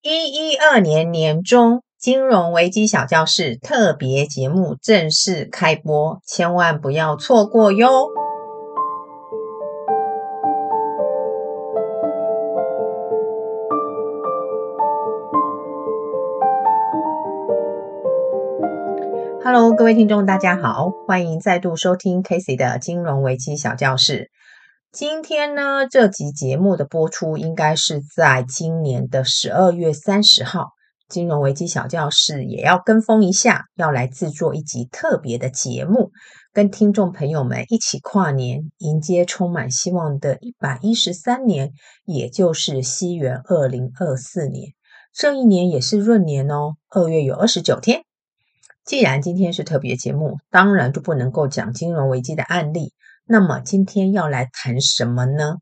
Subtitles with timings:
[0.00, 8.06] 一一二年年中，金融危机小教室特别节目正式开播，千万不要错过哟
[19.42, 24.30] ！Hello，各位听众，大家好，欢迎再度收听 Casey 的金融危机小教室。
[24.90, 30.70] 今天呢，这集节目的播出应该是在今年的十二月三十号。
[31.10, 36.10] 金融危机小教室也要跟风一下，要来制作一集特别的节目，
[36.54, 41.72] 跟听众朋友们一起跨年，迎接充满希望的一百一十三年，
[42.06, 44.72] 也就是西元二零二四年。
[45.12, 48.04] 这一年也是闰年哦，二月有二十九天。
[48.86, 52.94] 既然今天是特别节目，当然就不能够讲金融危机的案例。
[53.30, 55.58] 那么今天要来谈什么呢？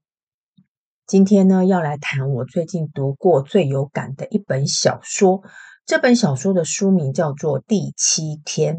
[1.04, 5.42] 今天呢，要来谈我最近读过最有感的一本小说。
[5.84, 8.76] 这本小说的书名叫做《第七天》，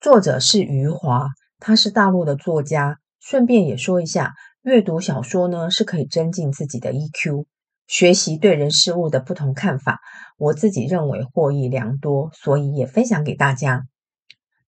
[0.00, 1.28] 作者是余华，
[1.60, 2.98] 他是大陆的作家。
[3.20, 7.46] 顺便也说一下，阅读小说呢是可以增进自己的 EQ，
[7.86, 10.00] 学习对人事物的不同看法。
[10.36, 13.84] 我自己认为获益良多，所以也分享给大家。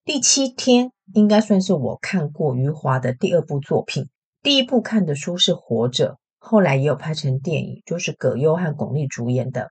[0.07, 4.07] 第七天应该算是我看过余华的第二部作品。
[4.41, 9.67] 第一部看的书是《活着》，后来也有拍成电影，就是葛优和巩俐主演的。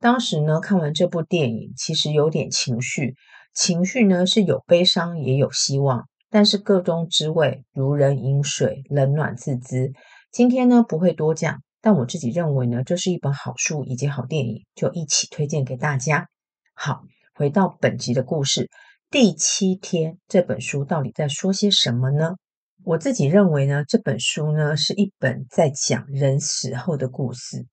[0.00, 3.14] 当时呢，看完这部电影，其实有点情绪，
[3.54, 9.92] 情绪呢是有悲伤也有希望，但是个中滋味如人饮水，冷暖自知。
[10.32, 16.26] 今天呢不会多讲，但我自己认为呢，这是一本好书以及好电影，就一起推荐给大家。
[16.74, 17.02] 好，
[17.36, 18.68] 回到本集的故事。
[19.12, 22.36] 第七天这本书到底在说些什么呢？
[22.84, 27.66] 我自己认为呢，这本书呢是一本在讲人死后的故事。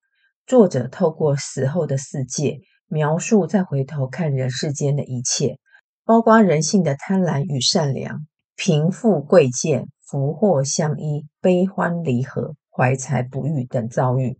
[0.47, 5.59] 作者透过死后的世界，描述再回头看人世间的一切，
[6.05, 14.39] 包括人性的贪婪与善良、贫富贵贱、福祸相依、悲欢离合、怀才不遇等遭遇。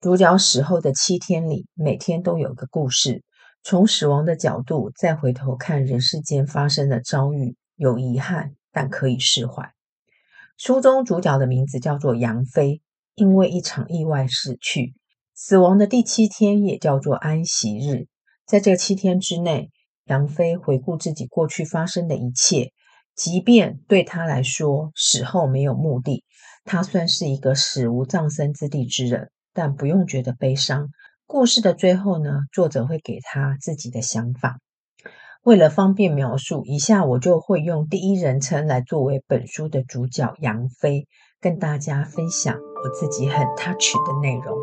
[0.00, 3.24] 主角死后的七天里，每天都有个故事。
[3.66, 9.72] 从死亡的角度再回头看人世间发生的遭遇，有遗憾，但可以释怀。
[10.58, 12.82] 书中主角的名字叫做杨飞，
[13.14, 14.92] 因为一场意外死去。
[15.32, 18.06] 死亡的第七天也叫做安息日。
[18.46, 19.70] 在这七天之内，
[20.04, 22.70] 杨飞回顾自己过去发生的一切，
[23.16, 26.22] 即便对他来说死后没有目的，
[26.64, 30.90] 他算是一个死无葬身之地之人，但不用觉得悲伤。
[31.36, 34.60] 故事的最后呢，作者会给他自己的想法。
[35.42, 41.08] 为了方便描述，以下我就会用第一人称来作为本书的主角杨飞，
[41.40, 44.56] 跟大家分享我自己很 touch 的内容。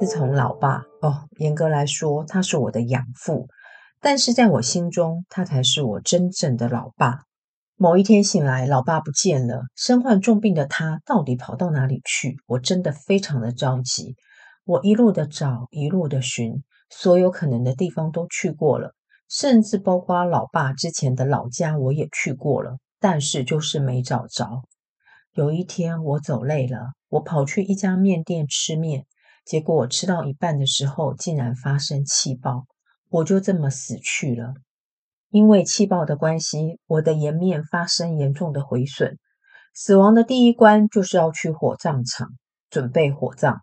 [0.00, 3.46] 自从老爸哦，严格来说，他是我的养父，
[4.00, 7.24] 但是在我心中，他才是我真正的老爸。
[7.82, 9.64] 某一天醒来，老爸不见了。
[9.74, 12.36] 身患重病的他到底跑到哪里去？
[12.46, 14.14] 我真的非常的着急。
[14.64, 18.94] 我一路的找，一路的寻，所有可能的地方都去过了，
[19.28, 24.62] 甚至包括老爸之前的老家我也去过了，但是就是没找着。
[25.34, 29.06] 有一天我走累了，我跑去一家面店吃面，
[29.44, 32.64] 结果我吃到一半的时候，竟然发生气爆，
[33.10, 34.54] 我就这么死去了。
[35.32, 39.18] 因为气爆的关系，我的颜面发生严重的毁损。
[39.72, 42.28] 死亡的第一关就是要去火葬场
[42.68, 43.62] 准备火葬。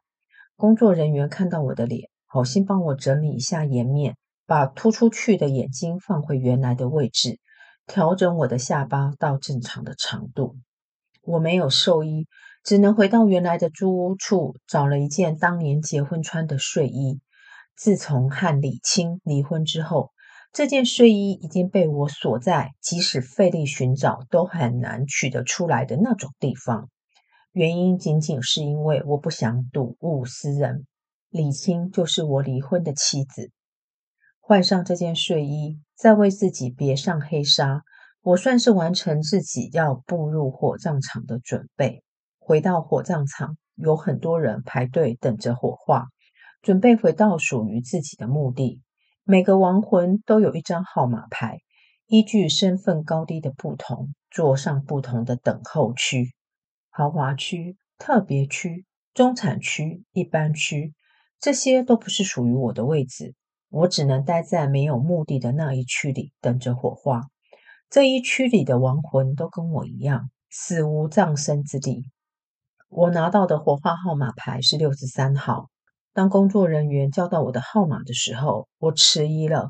[0.56, 4.16] 工作人员看到我的脸，好心帮我整理一下颜面，
[4.48, 7.38] 把突出去的眼睛放回原来的位置，
[7.86, 10.56] 调整我的下巴到正常的长度。
[11.22, 12.26] 我没有寿衣，
[12.64, 17.20] 只能回到原来的租屋处，找了一件当年结婚穿的睡衣。
[17.78, 20.10] 自从和李青离婚之后。
[20.52, 26.90] 这件睡衣已经被我锁在，即使费力寻找都很难取得出来的那种地方。
[27.52, 30.86] 原因仅仅是因为我不想睹物思人。
[31.30, 33.52] 李青就是我离婚的妻子。
[34.40, 37.84] 换上这件睡衣，再为自己别上黑纱，
[38.22, 42.04] 我算是完成自己要步入火葬场的准备。
[42.40, 46.08] 回到火葬场，有很多人排队等着火化，
[46.64, 48.82] 准备回到属于自己的墓地。
[49.32, 51.60] 每个亡魂都有一张号码牌，
[52.08, 56.34] 依据身份高低的不同，坐上不同的等候区：
[56.90, 60.96] 豪华区、特别区、中产区、一般区。
[61.40, 63.36] 这些都不是属于我的位置，
[63.70, 67.28] 我只能待在没有目的的那一区里，等着火化。
[67.88, 72.10] 这一区里的亡魂都跟我一样，死无葬身之地。
[72.88, 75.70] 我拿到的火化号码牌是六十三号。
[76.20, 79.70] 当工作人员叫到我的号码的时候，我迟疑了。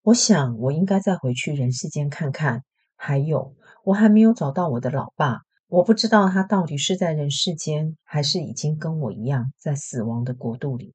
[0.00, 2.62] 我想，我应该再回去人世间看看。
[2.96, 3.54] 还有，
[3.84, 10.94] 我还没有找到我的老爸，我不知道他到底是在人世间，还是已经跟我一样在死亡的国度里。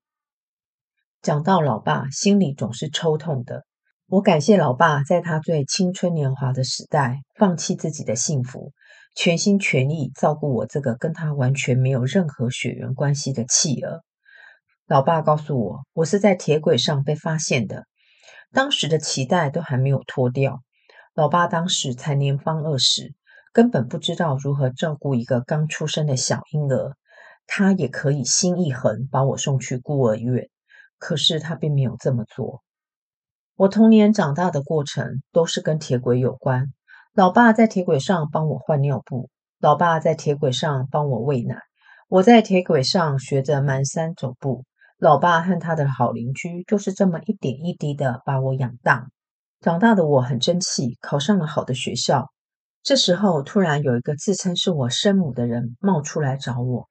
[1.21, 3.65] 讲到老爸，心里总是抽痛的。
[4.07, 8.71] 我感谢老爸，在他最青春年华的时代，放弃自己的幸福，
[9.15, 14.01] 全心全意照顾我这个跟他完全没有任何血缘关系的弃儿。
[14.87, 17.83] 老爸告诉我，我是在铁轨上被发现的，
[18.53, 20.61] 当时的脐带都还没有脱掉。
[21.13, 23.13] 老爸当时才年方二十，
[23.51, 26.93] 根本不知道如何照顾一个刚出生的小婴儿。
[27.47, 30.47] 他也可以心一横，把我送去孤儿院，
[30.97, 32.63] 可是他并没有这么做。
[33.57, 36.67] 我童年长大的过程都是跟铁轨有关。
[37.13, 39.29] 老爸在铁轨上帮我换尿布，
[39.59, 41.57] 老爸在铁轨上帮我喂奶，
[42.07, 44.63] 我在铁轨上学着蹒跚走步。
[44.99, 49.05] 老爸和他的好邻居就是这么一点一滴的把我养大。
[49.61, 52.31] 长大的我很争气，考上了好的学校。
[52.81, 56.89] 这时候，突然有一个自称是我生母的人冒出来找我。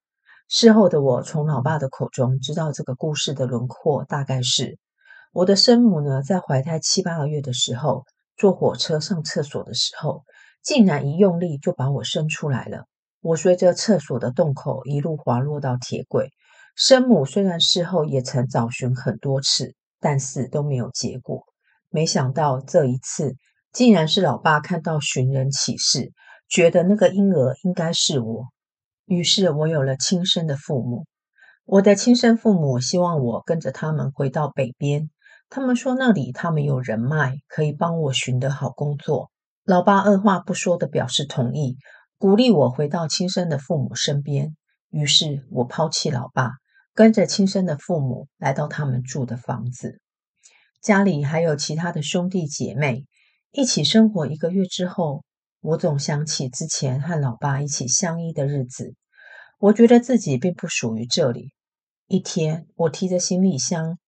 [0.48, 4.78] 事后的我从老爸的口中知道这个故事的轮廓，大概是
[5.32, 8.04] 我的生母呢，在怀胎七八个月的时候，
[8.36, 10.22] 坐火车上厕所的时候，
[10.62, 12.84] 竟然一用力就把我生出来了。
[13.20, 16.30] 我随着厕所的洞口一路滑落到铁轨。
[16.78, 21.43] 生母虽然事后也曾找寻很多次，但是都没有结果。
[21.88, 23.34] 没想到这一次，
[23.73, 26.12] 竟然是老爸看到寻人启事，
[26.50, 28.44] 觉得那个婴儿应该是我。
[29.06, 31.06] 于是我有了亲生的父母。
[31.64, 35.08] 我的亲生父母希望我跟着他们回到北边，
[35.49, 39.31] 他们说那里他们有人脉，可以帮我寻得好工作。
[39.64, 41.78] 老爸二话不说地表示同意，
[42.19, 44.55] 鼓励我回到亲生的父母身边。
[44.90, 46.50] 于是我抛弃老爸。
[46.96, 50.00] 跟着亲生的父母来到他们住的房子，
[50.81, 53.04] 家里还有其他的兄弟姐妹，
[53.52, 55.22] 一起生活一个月之后，
[55.60, 58.94] 我总想起之前和老爸一起相依的日子，
[59.58, 61.52] 我觉得自己并不属于这里。
[62.06, 63.99] 一天，我提着行李箱，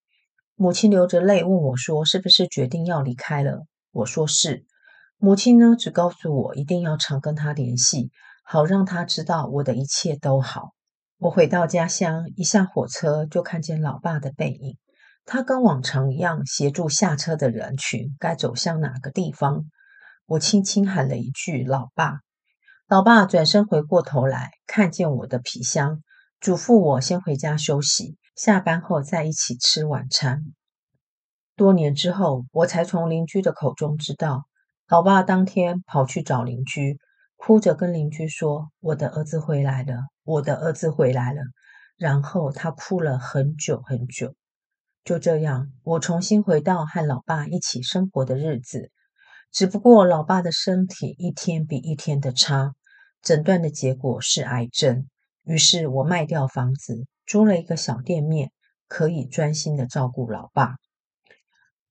[0.55, 4.65] 母亲流着泪问我说：“是不是决定要离开了？”我说：“是。”
[5.21, 8.11] 母亲呢，只告诉我一定要常跟她联系，
[8.43, 10.73] 好让她知道我的一切都好。
[11.21, 14.79] 我回到家乡，一下火车就看见老爸的背影。
[15.25, 19.65] 他跟往常一样协助下车的人群该走向哪个地方。
[20.27, 22.21] 我轻轻喊了一句“老爸”，
[22.87, 26.05] 老爸转身回过头来，看见我的皮箱，
[26.39, 30.45] 嘱咐我先回家休息，下班后再一起吃晚餐。
[31.57, 34.45] 多年之后，我才从邻居的口中知道，
[34.89, 37.01] 老爸当天跑去找邻居。
[37.37, 39.95] 哭着跟邻居说：“我的儿子回来了，
[40.29, 41.41] 我的儿子回来了。”
[41.97, 44.35] 然后他哭了很久很久。
[45.03, 48.91] 就这样，我重新回到和老爸一起生活的日子。
[49.51, 52.75] 只不过老爸的身体一天比一天的差，
[53.23, 55.09] 诊断的结果是癌症。
[55.45, 58.53] 于是我卖掉房子，租了一个小店面，
[58.87, 60.77] 可以专心的照顾老爸。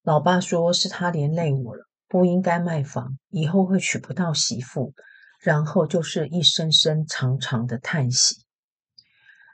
[0.03, 4.93] 老爸说是他连累我了，不应该卖房，以后会娶不到媳妇。
[5.39, 8.37] 然后就是一声声长长的叹息。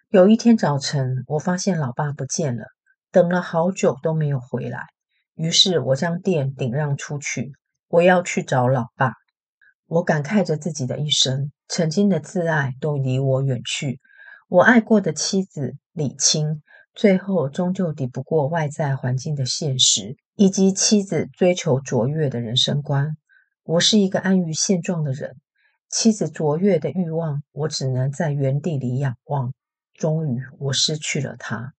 [0.09, 2.65] 有一天早晨，我发现老爸不见了，
[3.12, 4.86] 等了好久都没有回来。
[5.36, 7.53] 于是我将店顶让出去，
[7.88, 9.13] 我要去找老爸。
[9.88, 14.00] 我感慨着自己的一生，曾经的挚爱都离我远去。
[14.48, 16.62] 我爱过的妻子李青，
[16.93, 23.17] 最后终究抵不过外在环境的现实，以及妻子追求卓越的人生观。
[23.63, 25.36] 我是一个安于现状的人。
[25.95, 29.53] 妻子卓越的欲望，我只能在原地里仰望。
[29.93, 31.75] 终于，我失去了她。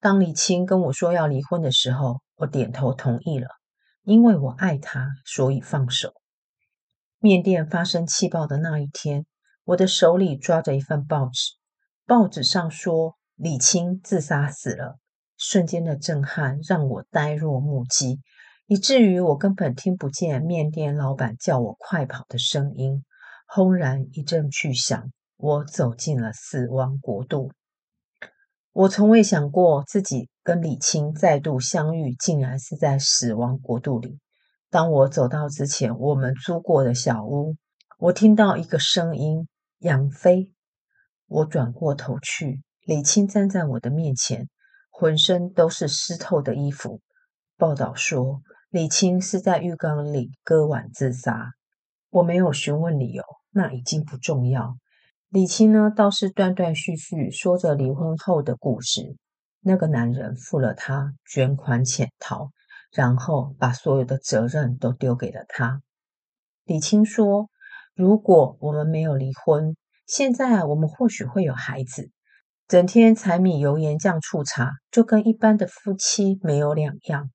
[0.00, 3.46] 当李青跟我说要离婚的时候，我点头同意了，
[4.02, 6.14] 因为我爱她，所以放手。
[7.20, 9.24] 面店发生气爆的那一天，
[9.62, 11.52] 我的手里抓着一份报纸，
[12.04, 14.98] 报纸上说李青自杀死了。
[15.36, 18.18] 瞬间的震撼让我呆若木鸡，
[18.66, 23.04] 以至于我根本听不见面店老板叫我快跑的声音。
[23.54, 27.52] 轰然一阵巨响，我走进了死亡国度。
[28.72, 34.18] 我从未想过自己跟李青再度相遇，竟然是在死亡国度里。
[34.70, 37.54] 当我走到之前我们租过的小屋，
[37.98, 39.46] 我听到一个声音
[39.80, 40.50] ：“杨飞。”
[41.28, 44.48] 我转过头去，李青站在我的面前，
[44.88, 47.02] 浑身都是湿透的衣服。
[47.58, 48.40] 报道说，
[48.70, 51.50] 李青是在浴缸里割腕自杀。
[52.08, 53.22] 我没有询问理由。
[53.52, 54.76] 那已经不重要，
[55.28, 59.16] 李青呢，倒是断断续续说着离婚后的故事。
[59.60, 62.50] 那个男人付了她卷款潜逃，
[62.92, 65.82] 然后把所有的责任都丢给了她。
[66.64, 67.50] 李青说
[67.94, 72.10] ：“如果我们没有离婚，现在我们或许会有孩子。
[72.68, 77.30] 整天柴米油盐酱醋茶，就跟一般的夫妻没有两样。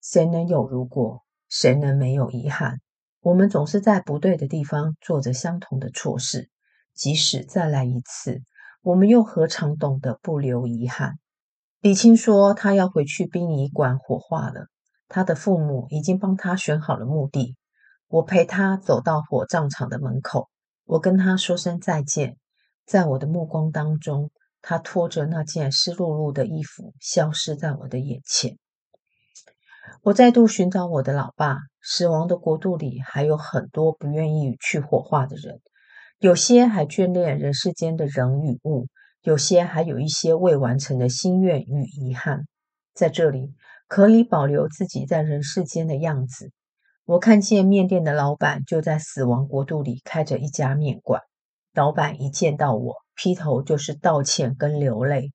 [0.00, 1.24] 谁能有如果？
[1.48, 2.78] 谁能没有遗憾？
[3.20, 6.48] 我们总是在不对的地方做着相同的错事。”
[6.94, 8.42] 即使再来一次，
[8.82, 11.12] 我们又何尝懂得不留遗憾？
[11.80, 14.66] 李青说，他要回去殡仪馆火化了。
[15.06, 17.56] 他的父母已经帮他选好了墓地。
[18.08, 20.48] 我陪他走到火葬场的门口，
[20.86, 22.36] 我跟他说声再见。
[22.84, 28.58] 在我的目光当中，他拖着那件湿漉漉的衣服，消失在我的眼前。
[30.02, 31.58] 我再度寻找我的老爸。
[31.82, 35.60] 死亡的国度里，还有很多不愿意去火化的人。
[36.18, 38.86] 有些还眷恋人世间的人与物，
[39.22, 42.46] 有些还有一些未完成的心愿与遗憾，
[42.94, 43.54] 在这里
[43.86, 46.50] 可以保留自己在人世间的样子。
[47.06, 51.22] 我看见面店的老板就在死亡国度里开着一家面馆。
[51.72, 55.32] 老板一见到我，劈头就是道歉跟流泪。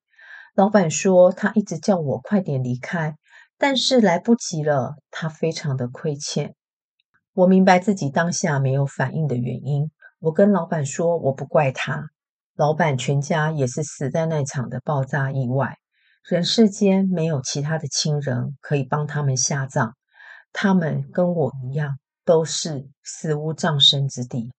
[0.56, 3.16] 老板说他一直叫我快点离开，
[3.58, 6.56] 但是来不及了，他非常的亏欠。
[7.34, 9.90] 我明白自己当下没有反应的原因。
[10.20, 12.10] 我跟老板说，我不怪他。
[12.56, 15.78] 老板全家也是死在那场的爆炸意外。
[16.24, 19.94] 人世间没有其他的亲人可以帮他们下葬，
[20.54, 24.54] 他们跟我一样，都是死无葬身之地。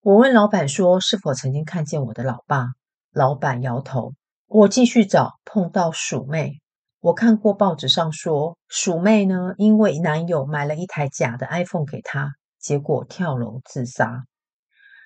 [0.00, 2.68] 我问老板说，是否曾经看见我的老爸？
[3.12, 4.12] 老板摇头。
[4.46, 6.60] 我继续找，碰到鼠妹。
[7.04, 14.24] 我看过报纸上说，鼠妹呢，因为男友买了一台假的 iPhone 给她，结果跳楼自杀。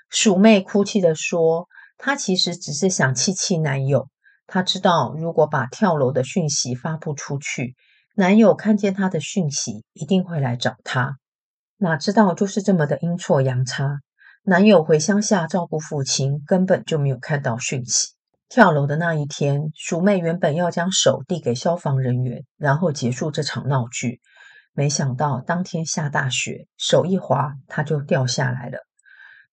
[0.08, 1.66] 鼠妹哭泣的说
[1.98, 4.06] ：“她其实只是想气气男友。
[4.46, 7.74] 她知道，如果把跳楼的讯息发布出去，
[8.14, 11.16] 男友看见她的讯息，一定会来找她。
[11.78, 13.98] 哪知道就是这么的阴错阳差，
[14.44, 18.12] 男友回乡下照顾父亲，根本就没有看到讯息。
[18.48, 24.22] 跳楼的那一天，鼠妹原本要将手递给消防人员，然后结束这场闹剧，
[24.72, 28.78] 没想到当天下大雪，手一滑，她就掉下来了。”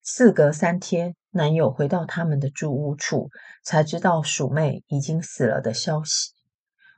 [0.02, 3.28] 事隔三天，男友回到他们的住屋处，
[3.62, 6.30] 才知道鼠妹已经死了的消息。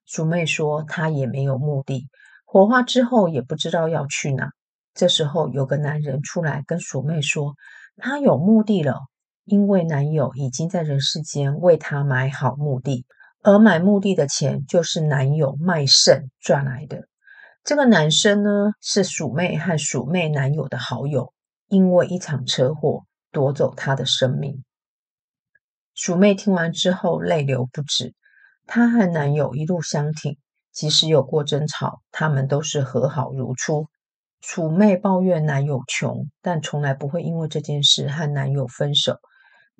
[0.06, 2.08] 鼠妹说，她也没有目的，
[2.44, 4.50] 火化之后也不知道要去哪。
[4.94, 7.54] 这时候，有个男人出来跟鼠妹说，
[7.96, 9.00] 他有目的了，
[9.48, 13.06] 因为男友已经在人世间为她买好墓地，
[13.42, 17.08] 而买墓地的钱就是男友卖肾赚来的。
[17.64, 18.50] 这个男生呢，
[18.80, 21.32] 是鼠妹和鼠妹男友的好友。
[21.70, 24.64] 因为一场车祸夺走她的生命，
[25.92, 28.14] 鼠妹听完之后泪流不止。
[28.66, 30.38] 她和男友一路相挺，
[30.72, 33.86] 即使有过争吵，他们都是和好如初。
[34.40, 39.18] 鼠妹抱怨男友穷，但从来不会因为这件事和男友分手。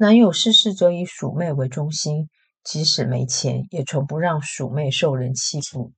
[0.00, 2.28] 男友事事则以鼠妹为中心，
[2.62, 5.92] 即使没钱，也从不让鼠妹受人欺负。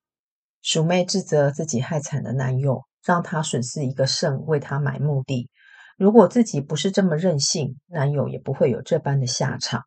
[0.63, 5.51] 鼠妹自责自己害惨了男友，让他损失一个肾为他买墓地。
[5.99, 9.83] 如果自己不是这么任性，男友也不会有这般的下场。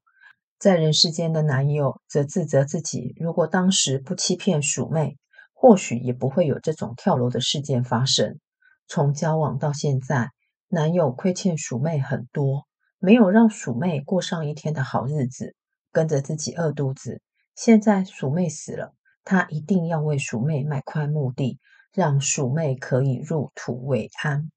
[0.60, 5.17] 在人世间的男友则自责自己，如果当时不欺骗鼠妹，
[5.53, 8.39] 或许也不会有这种跳楼的事件发生。
[8.88, 10.29] 从交往到现在，
[10.67, 12.67] 男友亏欠鼠妹很多，
[13.06, 15.58] 没有让鼠妹过上一天的好日子，
[15.92, 17.22] 跟着自己饿肚子。
[17.54, 18.94] 现在鼠妹死了，
[19.26, 21.60] 他一定要为鼠妹买块墓地，
[21.92, 24.50] 让鼠妹可以入土为安。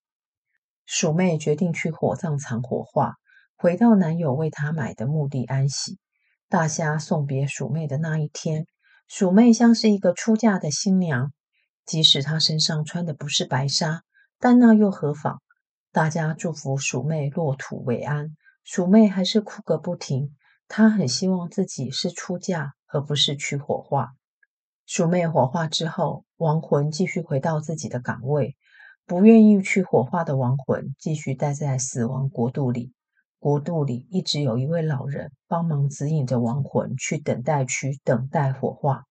[0.84, 3.16] 鼠妹决定去火葬场火化，
[3.56, 5.98] 回到男友为她买的墓地安息。
[6.48, 8.68] 大虾送别鼠妹的那一天，
[9.08, 11.32] 鼠妹像是一个出嫁的新娘，
[11.84, 14.04] 即使她身上穿的不是白纱，
[14.38, 15.42] 但那又何妨？
[15.96, 20.36] 大家祝福鼠妹落土为安，鼠妹还是哭个不停。
[20.68, 24.10] 她很希望自己是出嫁，而不是去火化。
[24.84, 28.58] 鼠妹火化之后，亡魂继续回到自己的岗位。
[29.06, 32.92] 不愿意去火化的亡魂继续待在死亡国度里，
[33.38, 39.04] 国度里一直有一位老人帮忙指引着亡魂去等待区等待火化。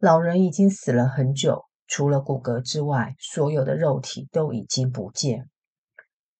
[0.00, 5.48] 老人已经死了很久，除了骨骼之外，所有的肉体都已经不见。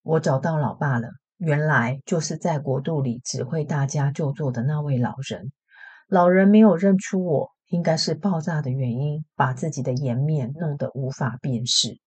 [0.05, 1.09] 我找到老爸了，
[1.39, 5.51] 原来就是在国度里指挥大家就座的那位老人。
[6.09, 11.99] 老人没有认出我，应该是爆炸的原因，把自己的颜面弄得无法辨识。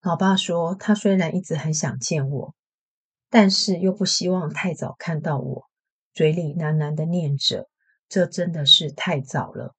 [0.00, 2.54] 老爸说，他虽然一直很想见我，
[3.28, 5.64] 但是又不希望太早看到我，
[6.14, 7.68] 嘴里喃喃的念着
[8.08, 9.74] ：“这真的是太早了，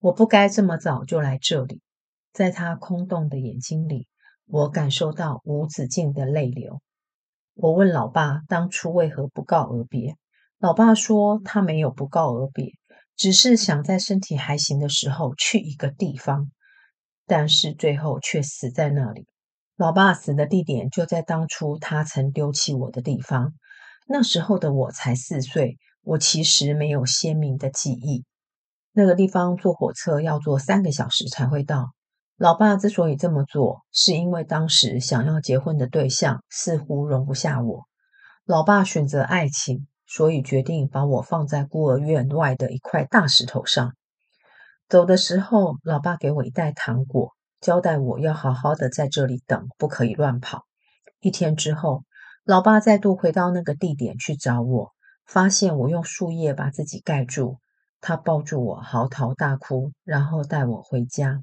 [0.00, 1.80] 我不该这么早就来这里。”
[2.34, 4.06] 在他空洞的眼睛里，
[4.44, 6.82] 我感受到无止境的泪流。
[7.58, 10.14] 我问老爸：“当初为何不告而别？”
[10.60, 12.72] 老爸说：“他没有不告而别，
[13.16, 16.50] 只是想在身体还行的时候去一个地方，
[17.26, 19.26] 但是最后却死在那里。”
[19.78, 23.54] 老爸死的地点就在当初他曾丢弃我的地方。
[24.06, 28.26] 那时候的我才四岁，我其实没有鲜明的记忆。
[28.92, 31.95] 那个地方坐火车要坐三个小时才会到。
[32.38, 37.86] 老爸之所以这么做，是因为当时想要结婚的对象似乎容不下我。
[38.44, 43.94] 老爸选择爱情，所以决定把我放在孤儿院外的一块大石头上。
[44.86, 50.64] 走的时候，老爸给我一袋糖果，交代我要好好的在这里等，不可以乱跑。
[51.20, 52.04] 一天之后，
[52.44, 54.92] 老爸再度回到那个地点去找我，
[55.24, 57.56] 发现我用树叶把自己盖住，
[58.02, 61.40] 他抱住我嚎啕大哭，然后带我回家。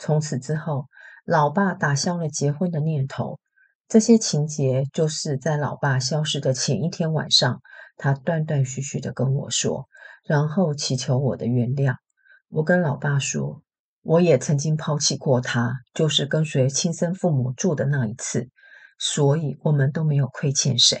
[0.00, 0.86] 从此之后，
[1.26, 3.38] 老爸打消了结婚的念头。
[3.86, 7.60] 这些情节就是在老爸消失的前一天晚上，
[7.98, 9.88] 他断断续续的跟我说，
[10.24, 11.96] 然后祈求我的原谅。
[12.48, 13.60] 我跟老爸说，
[14.02, 18.48] 我也曾经抛弃过他，就是跟随亲生父母住的那一次。
[18.98, 20.98] 所以，我们都没有亏欠谁。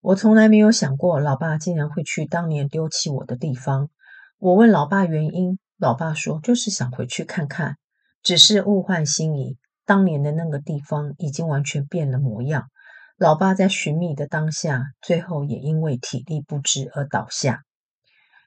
[0.00, 3.90] 我从来没有想过，老爸竟然会去当年丢弃我的地方。
[4.38, 7.76] 我问老爸原因，老爸说就是想回去看看，
[8.22, 12.68] 只是物换星移，当年的那个地方已经完全变了模样。
[13.16, 17.62] 老爸在寻觅的当下，最后也因为体力不支而倒下。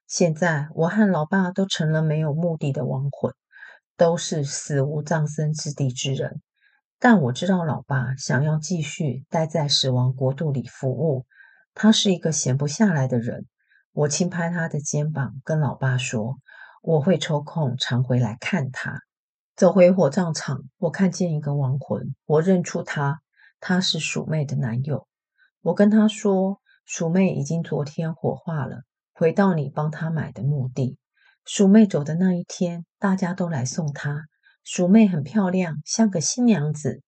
[0.07, 3.33] 现在，我和老爸都成了没有目的的亡魂，
[3.97, 6.41] 都是死无葬身之地之人。
[6.99, 11.25] 但我知道，老爸想要继续待在死亡国度里服务。
[11.73, 13.45] 他是一个闲不下来的人。
[13.93, 16.37] 我轻拍他的肩膀，跟老爸说
[16.81, 19.01] ：“我会抽空常回来看他。”
[19.61, 23.21] 走回火葬场，我看见一个亡魂，我认出他，
[23.59, 25.07] 他是鼠妹的男友。
[25.61, 28.81] 我跟他说：“鼠妹已经昨天火化了，
[29.13, 30.97] 回到你帮他买的墓地。
[31.45, 34.25] 鼠妹走的那一天，大家都来送她。”
[34.65, 37.03] 鼠妹很漂亮，像个新娘子。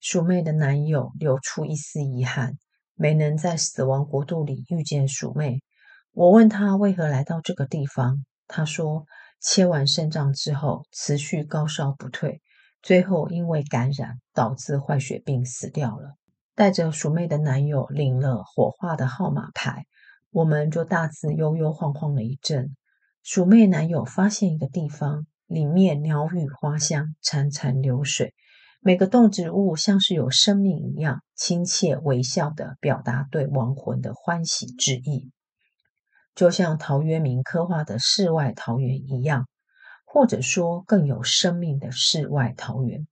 [0.00, 2.58] 鼠妹的男友流出一丝遗憾，
[2.96, 5.62] 没能在死亡国度里遇见鼠妹。
[6.10, 9.06] 我问他为何来到这个地方，他说
[9.48, 12.42] 切完肾脏之后持续高烧不退，
[12.82, 16.16] 最后因为感染导致坏血病死掉了。
[16.56, 19.84] 带着鼠妹的男友领了火化的号码牌，
[20.32, 22.74] 我们就大致悠悠晃晃了一阵。
[23.22, 25.26] 鼠妹男友发现一个地方。
[25.48, 28.34] 里面鸟语花香，潺潺流水，
[28.80, 35.30] 每个动植物像是有生命一样，亲切微笑地表达对亡魂的欢喜之意，
[36.36, 39.48] 就像陶渊明刻画的世外桃源一样，
[40.04, 43.06] 或者说更有生命的世外桃源。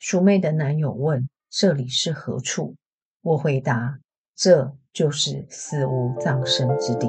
[0.00, 2.74] 鼠妹的男友问：“这里是何处？”
[3.22, 4.00] 我回答
[4.34, 7.06] ：“这就是死无葬身之地。”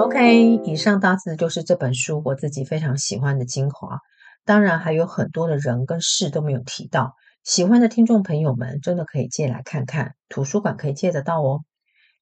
[0.00, 4.00] OK，以上大致就是这本书我自己非常喜欢的精华。
[4.44, 7.14] 当然还有很多的人跟事都没有提到，
[7.48, 11.64] 喜欢的听众朋友们真的可以借来看看，图书馆可以借得到哦。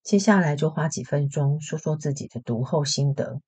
[0.05, 3.41] 接下来就花几分钟说说自己的读后心得。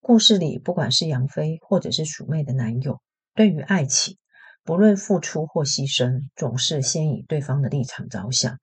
[0.00, 2.98] 故事里不管是杨飞或者是鼠妹的男友，
[3.34, 4.16] 对于爱情，
[4.64, 8.56] 不论付出或牺牲，总是先以对方的立场着想。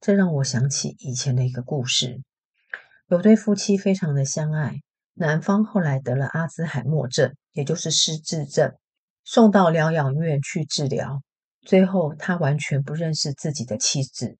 [0.00, 2.20] 这让我想起以前的一个故事。
[3.06, 4.74] 有对夫妻非常的相爱，
[5.14, 8.74] 男方后来得了阿兹海默症，也就是失智症，
[9.22, 11.22] 送到疗养院去治疗。
[11.62, 14.36] 最后他完全不认识自己的妻子，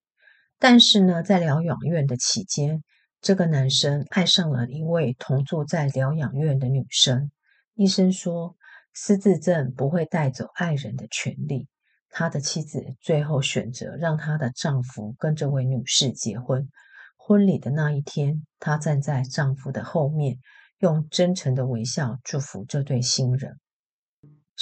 [0.58, 2.82] 但是呢，在疗养院的期间，
[3.20, 7.30] 这个男生爱上了一位同住在疗养院的女生。
[7.74, 8.56] 医生说，
[8.92, 11.68] 失智症不会带走爱人的权利。
[12.10, 16.68] 他的妻子最后选择让她的丈夫跟这位女士结婚。
[17.16, 20.36] 婚礼的那一天，她站在丈夫的后面，
[20.80, 23.58] 用真诚的微笑祝福这对新人。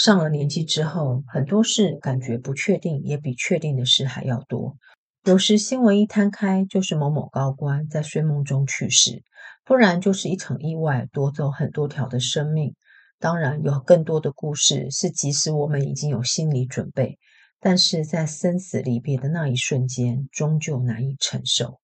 [0.02, 4.78] 上了年纪之后，很多事感觉不确定，也比确定的事还要多。
[5.24, 9.22] 有时新闻一摊开，就是某某高官在睡梦中去世，
[9.62, 12.74] 不然就是一场意外夺走很多条的生命。
[13.18, 17.18] 当然，有更多的故事是，即使我们已经有心理准备，
[17.60, 21.78] 但是在生死离别的那一瞬间，终究难以承受。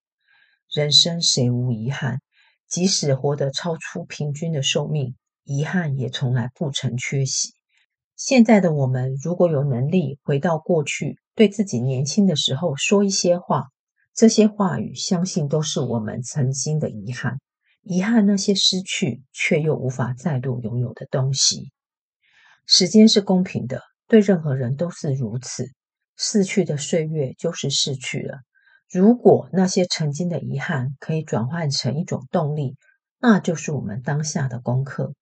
[0.74, 2.20] 人生谁无遗憾？
[2.66, 7.55] 即使活得超出平均的寿命，遗憾也从来不曾缺席。
[8.16, 13.66] 现在的我们，如果有能力回到过去，对自己年轻的时候说一些话，
[14.14, 17.38] 这些话语相信都是我们曾经的遗憾，
[17.82, 21.70] 遗憾那些失去却又无法再度拥有的东西。
[22.64, 25.66] 时间是公平的，对任何人都是如此。
[26.16, 28.38] 逝去的岁月就是逝去了。
[28.90, 32.78] 如果那些曾经的遗憾可以转换成一种动力，
[33.20, 35.12] 那就是我们当下的功课。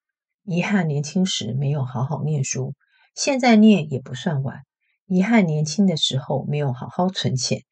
[0.45, 2.75] 遗憾年轻时没有好好念书，
[3.15, 4.63] 现在念也不算晚。
[5.07, 7.63] 遗憾年轻的时候没有好好存钱，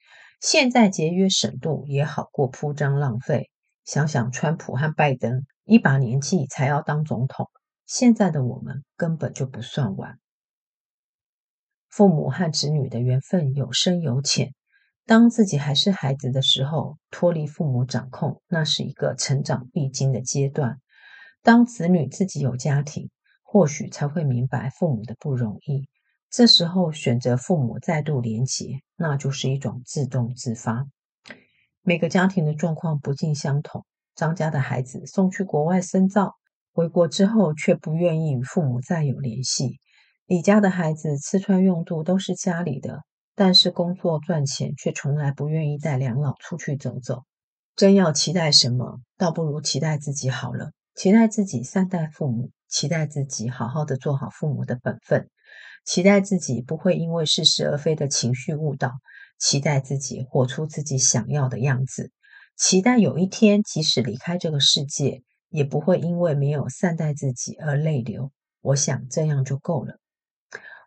[0.40, 3.50] 现在节约省度也好过铺张浪费。
[3.84, 7.50] 想想川普和拜登，一把年纪才要当总统，
[7.84, 10.18] 现在的我们根本就不算晚。
[11.88, 14.54] 父母和子女的缘分有深有浅，
[15.04, 20.78] 当自己还是孩子的时候，脱离父母掌控，那是一个成长必经的阶段。
[21.42, 23.10] 当子女自己有家庭，
[23.52, 25.86] 或许才会明白父母的不容易。
[26.30, 30.86] 这时候选择父母再度连结，那就是一种自动自发。
[31.82, 33.84] 每个家庭的状况不尽相同。
[34.14, 36.36] 张家的孩子送去国外深造，
[36.72, 39.80] 回国之后却不愿意与父母再有联系。
[40.24, 43.02] 李家的孩子吃穿用度都是家里的，
[43.34, 47.24] 但是工作赚钱却从来不愿意带两老出去走走。
[47.76, 55.28] 真要期待什么，倒不如期待自己好了，期待自己善待父母，期待自己好好的做好父母的本分。
[55.84, 58.92] 期待自己不会因为似是而非的情绪误导，
[59.38, 62.10] 期待自己活出自己想要的样子，
[62.56, 68.30] 期待有一天即使离开这个世界，也不会因为没有善待自己而泪流。
[68.60, 69.98] 我想这样就够了。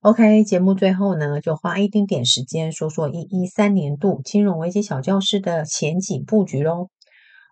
[0.01, 6.89] OK，节目最后呢，就花一丁点时间说说一一三年度金融危机小教室的前景布局喽。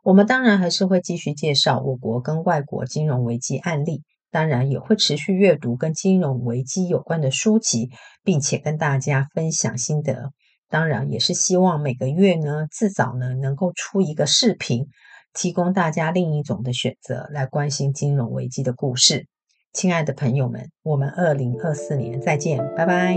[0.04, 4.04] 我们当然还是会继续介绍我国跟外国金融危机案例。
[4.34, 7.92] 当然也会持续阅读跟金融危机有关的书籍，
[8.24, 10.32] 并且跟大家分享心得。
[10.70, 14.88] 当然也是希望每个月呢，至少呢能够出一个视频，
[15.36, 19.28] 提供大家另一种的选择来关心金融危机的故事。
[19.72, 23.16] 亲爱的朋友们，我们二零二四年再见，拜拜。